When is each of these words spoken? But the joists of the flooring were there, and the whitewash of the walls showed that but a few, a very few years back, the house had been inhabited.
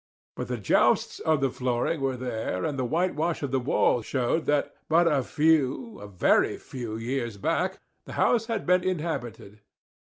But 0.35 0.47
the 0.47 0.57
joists 0.57 1.19
of 1.19 1.41
the 1.41 1.51
flooring 1.51 2.01
were 2.01 2.17
there, 2.17 2.65
and 2.65 2.79
the 2.79 2.85
whitewash 2.89 3.43
of 3.43 3.51
the 3.51 3.59
walls 3.59 4.03
showed 4.07 4.47
that 4.47 4.73
but 4.89 5.07
a 5.07 5.21
few, 5.21 5.99
a 5.99 6.07
very 6.07 6.57
few 6.57 6.97
years 6.97 7.37
back, 7.37 7.77
the 8.05 8.13
house 8.13 8.47
had 8.47 8.65
been 8.65 8.83
inhabited. 8.83 9.61